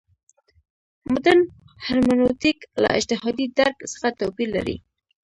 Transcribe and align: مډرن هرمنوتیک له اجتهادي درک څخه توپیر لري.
مډرن 1.11 1.41
هرمنوتیک 1.85 2.57
له 2.81 2.89
اجتهادي 2.97 3.45
درک 3.59 3.77
څخه 3.93 4.07
توپیر 4.19 4.49
لري. 4.57 4.77